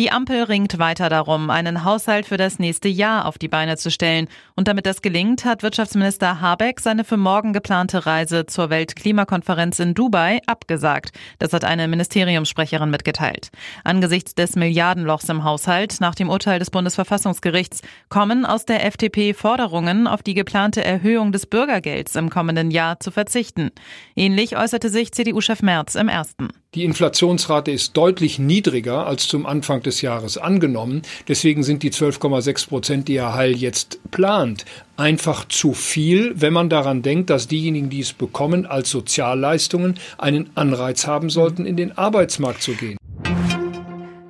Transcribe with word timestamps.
Die 0.00 0.10
Ampel 0.10 0.44
ringt 0.44 0.78
weiter 0.78 1.10
darum, 1.10 1.50
einen 1.50 1.84
Haushalt 1.84 2.24
für 2.24 2.38
das 2.38 2.58
nächste 2.58 2.88
Jahr 2.88 3.26
auf 3.26 3.36
die 3.36 3.48
Beine 3.48 3.76
zu 3.76 3.90
stellen. 3.90 4.28
Und 4.56 4.66
damit 4.66 4.86
das 4.86 5.02
gelingt, 5.02 5.44
hat 5.44 5.62
Wirtschaftsminister 5.62 6.40
Habeck 6.40 6.80
seine 6.80 7.04
für 7.04 7.18
morgen 7.18 7.52
geplante 7.52 8.06
Reise 8.06 8.46
zur 8.46 8.70
Weltklimakonferenz 8.70 9.78
in 9.78 9.92
Dubai 9.92 10.40
abgesagt. 10.46 11.10
Das 11.38 11.52
hat 11.52 11.66
eine 11.66 11.86
Ministeriumssprecherin 11.86 12.88
mitgeteilt. 12.88 13.50
Angesichts 13.84 14.34
des 14.34 14.56
Milliardenlochs 14.56 15.28
im 15.28 15.44
Haushalt 15.44 16.00
nach 16.00 16.14
dem 16.14 16.30
Urteil 16.30 16.58
des 16.58 16.70
Bundesverfassungsgerichts 16.70 17.82
kommen 18.08 18.46
aus 18.46 18.64
der 18.64 18.86
FDP 18.86 19.34
Forderungen, 19.34 20.06
auf 20.06 20.22
die 20.22 20.32
geplante 20.32 20.82
Erhöhung 20.82 21.30
des 21.30 21.44
Bürgergelds 21.44 22.16
im 22.16 22.30
kommenden 22.30 22.70
Jahr 22.70 23.00
zu 23.00 23.10
verzichten. 23.10 23.70
Ähnlich 24.16 24.56
äußerte 24.56 24.88
sich 24.88 25.12
CDU-Chef 25.12 25.60
Merz 25.60 25.94
im 25.94 26.08
ersten. 26.08 26.48
Die 26.76 26.84
Inflationsrate 26.84 27.72
ist 27.72 27.96
deutlich 27.96 28.38
niedriger 28.38 29.04
als 29.04 29.26
zum 29.26 29.44
Anfang 29.44 29.82
des 29.82 30.02
Jahres 30.02 30.38
angenommen. 30.38 31.02
Deswegen 31.26 31.64
sind 31.64 31.82
die 31.82 31.90
12,6 31.90 32.68
Prozent, 32.68 33.08
die 33.08 33.18
Herr 33.18 33.34
Heil 33.34 33.56
jetzt 33.56 33.98
plant, 34.12 34.64
einfach 34.96 35.48
zu 35.48 35.72
viel, 35.72 36.32
wenn 36.36 36.52
man 36.52 36.70
daran 36.70 37.02
denkt, 37.02 37.28
dass 37.28 37.48
diejenigen, 37.48 37.90
die 37.90 37.98
es 37.98 38.12
bekommen, 38.12 38.66
als 38.66 38.88
Sozialleistungen 38.90 39.98
einen 40.16 40.48
Anreiz 40.54 41.08
haben 41.08 41.28
sollten, 41.28 41.66
in 41.66 41.74
den 41.74 41.98
Arbeitsmarkt 41.98 42.62
zu 42.62 42.74
gehen. 42.74 42.99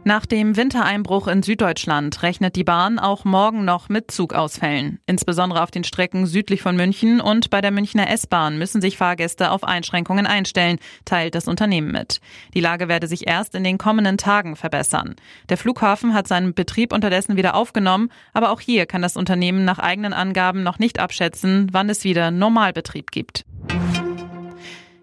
Nach 0.03 0.25
dem 0.25 0.57
Wintereinbruch 0.57 1.29
in 1.29 1.43
Süddeutschland 1.43 2.23
rechnet 2.23 2.57
die 2.57 2.65
Bahn 2.65 2.99
auch 2.99 3.27
morgen 3.27 3.67
noch 3.67 3.91
mit 3.91 4.11
Zugausfällen. 4.11 4.99
Insbesondere 5.05 5.63
auf 5.63 5.71
den 5.71 5.85
Strecken 5.85 6.27
südlich 6.27 6.63
von 6.63 6.75
München 6.75 7.21
und 7.21 7.51
bei 7.51 7.61
der 7.61 7.71
Münchner 7.71 8.09
S-Bahn 8.09 8.57
müssen 8.57 8.81
sich 8.81 8.97
Fahrgäste 8.97 9.51
auf 9.51 9.63
Einschränkungen 9.63 10.27
einstellen, 10.27 10.79
teilt 11.05 11.35
das 11.35 11.49
Unternehmen 11.49 11.93
mit. 11.93 12.21
Die 12.55 12.61
Lage 12.61 12.89
werde 12.89 13.09
sich 13.09 13.29
erst 13.29 13.55
in 13.55 13.63
den 13.63 13.77
kommenden 13.77 14.17
Tagen 14.17 14.57
verbessern. 14.57 15.17
Der 15.51 15.59
Flughafen 15.59 16.15
hat 16.15 16.27
seinen 16.27 16.55
Betrieb 16.55 16.95
unterdessen 16.95 17.37
wieder 17.37 17.55
aufgenommen, 17.55 18.11
aber 18.33 18.53
auch 18.53 18.61
hier 18.61 18.87
kann 18.87 19.03
das 19.03 19.19
Unternehmen 19.19 19.67
nach 19.67 19.79
eigenen 19.79 20.15
Angaben 20.15 20.63
noch 20.63 20.79
nicht 20.79 20.99
abschätzen, 20.99 21.69
wann 21.73 21.91
es 21.91 22.05
wieder 22.05 22.31
Normalbetrieb 22.31 23.11
gibt. 23.11 23.45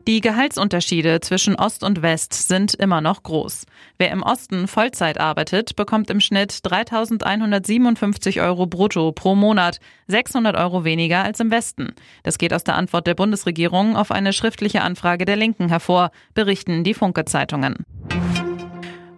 Die 0.08 0.22
Gehaltsunterschiede 0.22 1.20
zwischen 1.20 1.56
Ost 1.56 1.84
und 1.84 2.02
West 2.02 2.32
sind 2.34 2.74
immer 2.74 3.02
noch 3.02 3.24
groß. 3.24 3.66
Wer 3.98 4.10
im 4.12 4.24
Osten 4.24 4.70
Vollzeit 4.70 5.20
arbeitet, 5.20 5.76
bekommt 5.76 6.10
im 6.10 6.22
Schnitt 6.22 6.54
3.157 6.54 8.42
Euro 8.42 8.68
brutto 8.68 9.12
pro 9.12 9.36
Monat, 9.36 9.82
600 10.08 10.56
Euro 10.56 10.86
weniger 10.86 11.26
als 11.26 11.42
im 11.42 11.52
Westen. 11.52 11.94
Das 12.24 12.38
geht 12.38 12.54
aus 12.54 12.64
der 12.64 12.76
Antwort 12.76 13.06
der 13.06 13.16
Bundesregierung 13.16 13.98
auf 13.98 14.12
eine 14.12 14.32
schriftliche 14.32 14.82
Anfrage 14.82 15.26
der 15.26 15.36
Linken 15.36 15.68
hervor, 15.68 16.12
berichten 16.34 16.86
die 16.86 16.94
Funke-Zeitungen. 16.94 17.76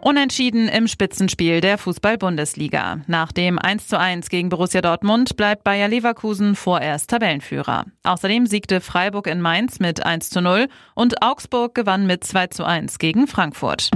Unentschieden 0.02 0.70
im 0.70 0.88
Spitzenspiel 0.88 1.60
der 1.60 1.78
Fußball-Bundesliga. 1.78 3.02
Nach 3.08 3.32
dem 3.32 3.60
1:1 3.60 4.30
gegen 4.30 4.50
Borussia 4.50 4.82
Dortmund 4.82 5.36
bleibt 5.36 5.64
Bayer 5.64 5.90
Leverkusen 5.90 6.56
vorerst 6.56 7.10
Tabellenführer. 7.10 7.86
Außerdem 8.04 8.46
siegte 8.46 8.80
Freiburg 8.80 9.28
in 9.28 9.42
Mainz 9.42 9.80
mit 9.80 10.06
1:0 10.06 10.70
und 10.96 11.22
Augsburg 11.22 11.76
gewann 11.76 12.08
mit 12.08 12.24
2:1 12.24 12.98
gegen 12.98 13.28
Frankfurt. 13.28 13.90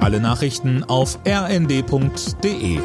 Alle 0.00 0.20
Nachrichten 0.20 0.84
auf 0.84 1.18
rnd.de 1.26 2.78